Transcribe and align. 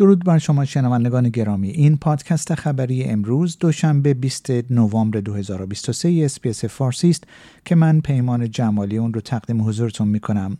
درود 0.00 0.24
بر 0.24 0.38
شما 0.38 0.64
شنوندگان 0.64 1.28
گرامی. 1.28 1.68
این 1.68 1.96
پادکست 1.96 2.54
خبری 2.54 3.04
امروز 3.04 3.58
دوشنبه 3.58 4.14
20 4.14 4.50
نوامبر 4.70 5.20
2023 5.20 6.22
SBS 6.24 6.64
فارسی 6.64 7.10
است 7.10 7.24
که 7.64 7.74
من 7.74 8.00
پیمان 8.00 8.50
جمالی 8.50 8.98
اون 8.98 9.14
رو 9.14 9.20
تقدیم 9.20 9.68
حضورتون 9.68 10.08
می 10.08 10.20
کنم 10.20 10.58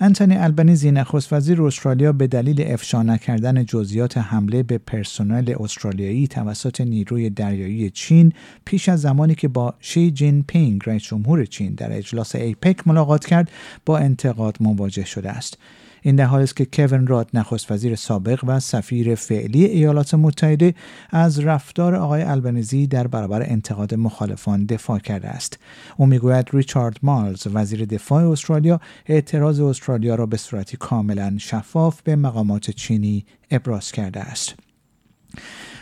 انتونی 0.00 0.36
البنیزی 0.36 0.90
نخست 0.90 1.32
وزیر 1.32 1.62
استرالیا 1.62 2.12
به 2.12 2.26
دلیل 2.26 2.64
افشا 2.66 3.02
نکردن 3.02 3.64
جزئیات 3.64 4.18
حمله 4.18 4.62
به 4.62 4.78
پرسنل 4.78 5.54
استرالیایی 5.60 6.28
توسط 6.28 6.80
نیروی 6.80 7.30
دریایی 7.30 7.90
چین 7.90 8.32
پیش 8.64 8.88
از 8.88 9.00
زمانی 9.00 9.34
که 9.34 9.48
با 9.48 9.74
شی 9.80 10.10
جین 10.10 10.44
پینگ 10.48 10.80
رئیس 10.86 11.02
جمهور 11.02 11.44
چین 11.44 11.74
در 11.74 11.96
اجلاس 11.96 12.34
ایپک 12.34 12.88
ملاقات 12.88 13.26
کرد 13.26 13.50
با 13.86 13.98
انتقاد 13.98 14.56
مواجه 14.60 15.04
شده 15.04 15.30
است. 15.30 15.58
این 16.06 16.16
در 16.16 16.24
حالی 16.24 16.44
است 16.44 16.56
که 16.56 16.66
کوین 16.72 17.06
راد 17.06 17.30
نخست 17.34 17.72
وزیر 17.72 17.94
سابق 17.94 18.44
و 18.46 18.60
سفیر 18.60 19.14
فعلی 19.14 19.64
ایالات 19.64 20.14
متحده 20.14 20.74
از 21.10 21.38
رفتار 21.38 21.94
آقای 21.94 22.22
البنیزی 22.22 22.86
در 22.86 23.06
برابر 23.06 23.42
انتقاد 23.42 23.94
مخالفان 23.94 24.64
دفاع 24.64 24.98
کرده 24.98 25.28
است. 25.28 25.58
او 25.96 26.06
می‌گوید 26.06 26.48
ریچارد 26.52 26.96
مالز 27.02 27.46
وزیر 27.54 27.84
دفاع 27.84 28.30
استرالیا 28.30 28.80
اعتراض 29.06 29.60
استرالیا 29.60 30.14
را 30.14 30.26
به 30.26 30.36
صورتی 30.36 30.76
کاملا 30.76 31.34
شفاف 31.38 32.02
به 32.02 32.16
مقامات 32.16 32.70
چینی 32.70 33.24
ابراز 33.50 33.92
کرده 33.92 34.20
است. 34.20 34.65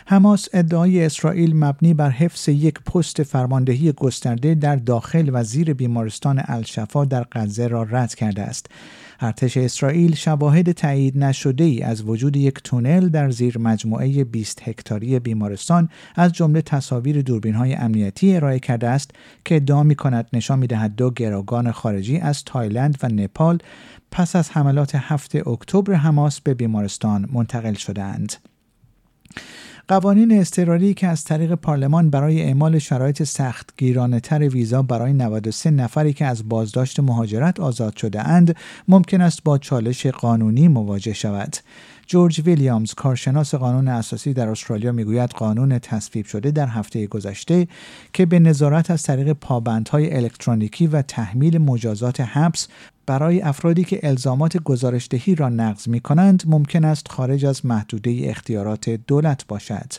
حماس 0.07 0.47
ادعای 0.53 1.05
اسرائیل 1.05 1.55
مبنی 1.55 1.93
بر 1.93 2.09
حفظ 2.09 2.49
یک 2.49 2.79
پست 2.81 3.23
فرماندهی 3.23 3.91
گسترده 3.91 4.55
در 4.55 4.75
داخل 4.75 5.29
و 5.33 5.43
زیر 5.43 5.73
بیمارستان 5.73 6.41
الشفا 6.45 7.05
در 7.05 7.25
غزه 7.31 7.67
را 7.67 7.83
رد 7.83 8.15
کرده 8.15 8.41
است. 8.41 8.67
ارتش 9.19 9.57
اسرائیل 9.57 10.15
شواهد 10.15 10.71
تایید 10.71 11.17
نشده 11.17 11.63
ای 11.63 11.81
از 11.81 12.03
وجود 12.03 12.37
یک 12.37 12.59
تونل 12.63 13.09
در 13.09 13.29
زیر 13.29 13.57
مجموعه 13.57 14.23
20 14.23 14.61
هکتاری 14.67 15.19
بیمارستان 15.19 15.89
از 16.15 16.31
جمله 16.31 16.61
تصاویر 16.61 17.21
دوربین 17.21 17.53
های 17.53 17.73
امنیتی 17.73 18.35
ارائه 18.35 18.59
کرده 18.59 18.87
است 18.87 19.11
که 19.45 19.55
ادعا 19.55 19.83
می 19.83 19.95
کند 19.95 20.27
نشان 20.33 20.59
می 20.59 20.67
دهد 20.67 20.95
دو 20.95 21.11
گروگان 21.11 21.71
خارجی 21.71 22.17
از 22.17 22.43
تایلند 22.43 22.97
و 23.03 23.07
نپال 23.07 23.57
پس 24.11 24.35
از 24.35 24.49
حملات 24.51 24.95
هفته 24.95 25.47
اکتبر 25.47 25.93
حماس 25.93 26.41
به 26.41 26.53
بیمارستان 26.53 27.29
منتقل 27.33 27.73
شدند. 27.73 28.33
قوانین 29.87 30.39
اضطراری 30.39 30.93
که 30.93 31.07
از 31.07 31.23
طریق 31.23 31.53
پارلمان 31.53 32.09
برای 32.09 32.41
اعمال 32.41 32.79
شرایط 32.79 33.23
سخت 33.23 33.73
گیرانه 33.77 34.19
تر 34.19 34.49
ویزا 34.49 34.81
برای 34.81 35.13
93 35.13 35.71
نفری 35.71 36.13
که 36.13 36.25
از 36.25 36.49
بازداشت 36.49 36.99
مهاجرت 36.99 37.59
آزاد 37.59 37.97
شده 37.97 38.27
اند 38.27 38.55
ممکن 38.87 39.21
است 39.21 39.43
با 39.43 39.57
چالش 39.57 40.05
قانونی 40.05 40.67
مواجه 40.67 41.13
شود. 41.13 41.57
جورج 42.07 42.41
ویلیامز 42.45 42.93
کارشناس 42.93 43.55
قانون 43.55 43.87
اساسی 43.87 44.33
در 44.33 44.49
استرالیا 44.49 44.91
می‌گوید 44.91 45.29
قانون 45.29 45.79
تصویب 45.79 46.25
شده 46.25 46.51
در 46.51 46.67
هفته 46.67 47.07
گذشته 47.07 47.67
که 48.13 48.25
به 48.25 48.39
نظارت 48.39 48.91
از 48.91 49.03
طریق 49.03 49.31
پابندهای 49.31 50.15
الکترونیکی 50.15 50.87
و 50.87 51.01
تحمیل 51.01 51.57
مجازات 51.57 52.21
حبس 52.21 52.67
برای 53.05 53.41
افرادی 53.41 53.83
که 53.83 53.99
الزامات 54.03 54.57
گزارشدهی 54.57 55.35
را 55.35 55.49
نقض 55.49 55.87
می 55.87 55.99
کنند 55.99 56.43
ممکن 56.45 56.85
است 56.85 57.07
خارج 57.07 57.45
از 57.45 57.65
محدوده 57.65 58.21
اختیارات 58.23 58.89
دولت 58.89 59.47
باشد. 59.47 59.93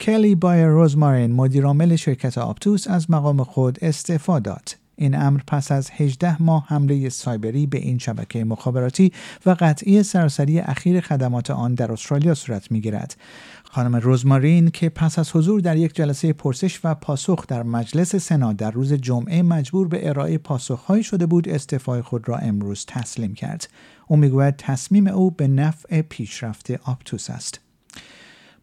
کلی 0.00 0.34
بایر 0.34 0.66
روزمارین 0.66 1.32
مدیرعامل 1.32 1.96
شرکت 1.96 2.38
آپتوس 2.38 2.88
از 2.88 3.10
مقام 3.10 3.44
خود 3.44 3.78
استعفا 3.82 4.38
داد. 4.38 4.81
این 4.96 5.14
امر 5.14 5.40
پس 5.46 5.72
از 5.72 5.90
18 5.90 6.42
ماه 6.42 6.66
حمله 6.68 7.08
سایبری 7.08 7.66
به 7.66 7.78
این 7.78 7.98
شبکه 7.98 8.44
مخابراتی 8.44 9.12
و 9.46 9.56
قطعی 9.60 10.02
سراسری 10.02 10.60
اخیر 10.60 11.00
خدمات 11.00 11.50
آن 11.50 11.74
در 11.74 11.92
استرالیا 11.92 12.34
صورت 12.34 12.72
می‌گیرد. 12.72 13.16
خانم 13.64 13.96
روزمارین 13.96 14.70
که 14.70 14.88
پس 14.88 15.18
از 15.18 15.36
حضور 15.36 15.60
در 15.60 15.76
یک 15.76 15.94
جلسه 15.94 16.32
پرسش 16.32 16.80
و 16.84 16.94
پاسخ 16.94 17.46
در 17.46 17.62
مجلس 17.62 18.16
سنا 18.16 18.52
در 18.52 18.70
روز 18.70 18.92
جمعه 18.92 19.42
مجبور 19.42 19.88
به 19.88 20.08
ارائه 20.08 20.38
پاسخهایی 20.38 21.02
شده 21.02 21.26
بود 21.26 21.48
استعفای 21.48 22.02
خود 22.02 22.28
را 22.28 22.36
امروز 22.36 22.86
تسلیم 22.86 23.34
کرد. 23.34 23.68
او 24.06 24.16
می‌گوید 24.16 24.56
تصمیم 24.56 25.06
او 25.06 25.30
به 25.30 25.48
نفع 25.48 26.02
پیشرفت 26.02 26.70
آپتوس 26.70 27.30
است. 27.30 27.60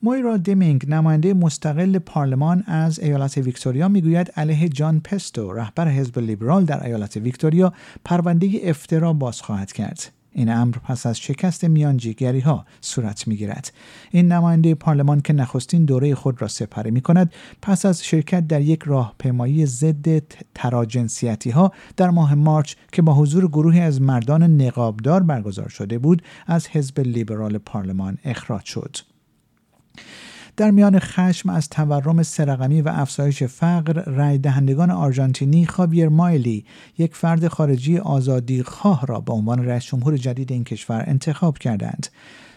مویرا 0.04 0.38
دیمینگ 0.38 0.90
نماینده 0.90 1.34
مستقل 1.34 2.00
پارلمان 2.00 2.64
از 2.68 3.00
ایالت 3.00 3.38
ویکتوریا 3.38 3.88
می‌گوید 3.88 4.32
علیه 4.32 4.70
جان 4.70 5.00
پستو 5.00 5.54
رهبر 5.54 5.88
حزب 5.88 6.20
لیبرال 6.20 6.66
در 6.66 6.86
ایالت 6.86 7.18
ویکتوریا 7.18 7.74
پرونده 8.06 8.60
افترا 8.64 9.14
باز 9.14 9.42
خواهد 9.42 9.72
کرد 9.72 10.12
این 10.32 10.50
امر 10.50 10.76
پس 10.78 11.06
از 11.06 11.20
شکست 11.20 11.64
میانجیگری 11.64 12.40
ها 12.40 12.66
صورت 12.82 13.28
می 13.28 13.36
گیرد. 13.36 13.74
این 14.12 14.32
نماینده 14.32 14.76
پارلمان 14.76 15.22
که 15.22 15.34
نخستین 15.34 15.86
دوره 15.86 16.16
خود 16.16 16.42
را 16.42 16.48
سپری 16.48 16.92
می 16.92 17.02
کند 17.02 17.34
پس 17.62 17.86
از 17.86 18.06
شرکت 18.06 18.48
در 18.48 18.62
یک 18.62 18.84
راهپیمایی 18.86 19.66
ضد 19.66 20.24
تراجنسیتی 20.56 21.50
ها 21.50 21.72
در 21.98 22.10
ماه 22.10 22.36
مارچ 22.36 22.76
که 22.92 23.02
با 23.02 23.14
حضور 23.14 23.48
گروهی 23.48 23.80
از 23.80 24.02
مردان 24.02 24.62
نقابدار 24.62 25.24
برگزار 25.24 25.70
شده 25.70 26.00
بود 26.00 26.22
از 26.48 26.68
حزب 26.68 27.00
لیبرال 27.00 27.58
پارلمان 27.58 28.18
اخراج 28.26 28.66
شد. 28.66 28.98
در 30.58 30.72
میان 30.72 31.00
خشم 31.00 31.50
از 31.50 31.70
تورم 31.70 32.24
سرقمی 32.24 32.82
و 32.82 32.90
افزایش 32.90 33.44
فقر 33.44 34.04
رای 34.04 34.38
دهندگان 34.38 34.92
آرژانتینی 34.92 35.66
خاویر 35.66 36.10
مایلی 36.10 36.66
یک 36.98 37.16
فرد 37.16 37.48
خارجی 37.48 37.98
آزادی 37.98 38.64
خواه 38.64 39.06
را 39.06 39.20
به 39.20 39.34
عنوان 39.34 39.66
رئیس 39.66 39.84
جمهور 39.84 40.18
جدید 40.18 40.52
این 40.52 40.64
کشور 40.64 41.04
انتخاب 41.08 41.58
کردند 41.58 42.08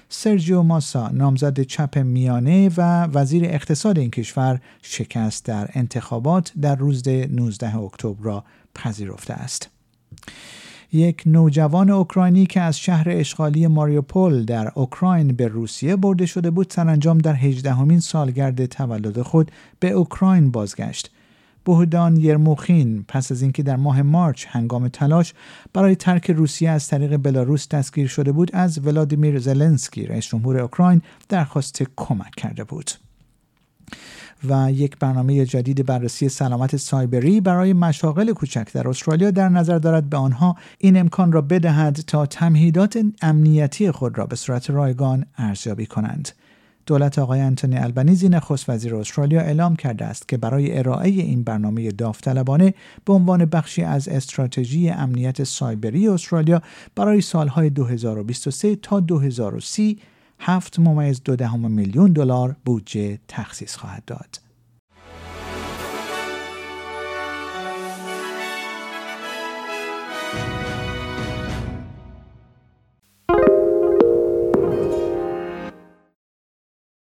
سرجیو 0.09 0.63
ماسا 0.63 1.09
نامزد 1.09 1.61
چپ 1.61 1.99
میانه 1.99 2.71
و 2.77 3.05
وزیر 3.05 3.45
اقتصاد 3.45 3.99
این 3.99 4.11
کشور 4.11 4.61
شکست 4.83 5.45
در 5.45 5.71
انتخابات 5.75 6.53
در 6.61 6.77
روز 6.77 7.09
19 7.09 7.77
اکتبر 7.77 8.23
را 8.23 8.45
پذیرفته 8.75 9.35
است. 9.35 9.71
یک 10.93 11.23
نوجوان 11.27 11.91
اوکراینی 11.91 12.47
که 12.47 12.61
از 12.61 12.79
شهر 12.79 13.07
اشغالی 13.11 13.67
ماریوپول 13.67 14.45
در 14.45 14.73
اوکراین 14.75 15.29
به 15.29 15.49
روسیه 15.49 15.97
برده 15.97 16.27
شده 16.27 16.51
بود 16.51 16.71
سرانجام 16.71 17.19
در 17.19 17.35
هجدهمین 17.35 18.01
سالگرد 18.01 18.67
تولد 18.67 19.23
خود 19.23 19.51
به 19.81 19.91
اوکراین 19.91 20.51
بازگشت. 20.51 21.11
بهدان 21.65 22.17
یرموخین 22.17 23.05
پس 23.09 23.33
از 23.33 23.43
اینکه 23.43 23.63
در 23.63 23.77
ماه 23.77 24.03
مارچ 24.03 24.47
هنگام 24.49 24.89
تلاش 24.89 25.35
برای 25.73 25.97
ترک 25.97 26.31
روسیه 26.31 26.71
از 26.71 26.89
طریق 26.89 27.17
بلاروس 27.17 27.69
دستگیر 27.69 28.07
شده 28.07 28.33
بود 28.33 28.51
از 28.55 28.87
ولادیمیر 28.87 29.39
زلنسکی 29.39 30.07
رئیس 30.07 30.27
جمهور 30.27 30.59
اوکراین 30.59 31.03
درخواست 31.29 31.83
کمک 31.97 32.35
کرده 32.37 32.65
بود. 32.65 32.91
و 34.49 34.73
یک 34.73 34.99
برنامه 34.99 35.47
جدید 35.47 35.87
بررسی 35.87 36.29
سلامت 36.29 36.77
سایبری 36.77 37.41
برای 37.41 37.73
مشاغل 37.73 38.33
کوچک 38.33 38.73
در 38.73 38.89
استرالیا 38.89 39.31
در 39.31 39.49
نظر 39.49 39.79
دارد 39.79 40.11
به 40.11 40.17
آنها 40.17 40.57
این 40.79 40.97
امکان 40.97 41.33
را 41.33 41.41
بدهد 41.41 41.95
تا 41.95 42.27
تمهیدات 42.27 42.99
امنیتی 43.23 43.91
خود 43.91 44.19
را 44.19 44.27
به 44.27 44.37
صورت 44.37 44.71
رایگان 44.71 45.27
ارزیابی 45.39 45.87
کنند. 45.87 46.29
دولت 46.87 47.19
آقای 47.19 47.41
انتونی 47.41 47.77
البنیزی 47.77 48.29
نخست 48.29 48.71
وزیر 48.71 48.95
استرالیا 48.97 49.41
اعلام 49.41 49.77
کرده 49.77 50.05
است 50.05 50.29
که 50.29 50.37
برای 50.37 50.79
ارائه 50.79 51.09
این 51.09 51.43
برنامه 51.43 51.91
داوطلبانه 51.91 52.75
به 53.05 53.13
عنوان 53.13 53.45
بخشی 53.45 53.83
از 53.83 54.09
استراتژی 54.09 54.91
امنیت 54.91 55.45
سایبری 55.45 56.09
استرالیا 56.09 56.63
برای 56.95 57.21
سالهای 57.21 57.71
2023 57.71 58.77
تا 58.77 59.01
2030 59.01 59.99
7 60.45 60.79
ممیز 60.79 61.23
دو 61.25 61.37
دهم 61.37 61.71
میلیون 61.71 62.13
دلار 62.13 62.57
بودجه 62.65 63.19
تخصیص 63.29 63.77
خواهد 63.77 64.05
داد. 64.05 64.41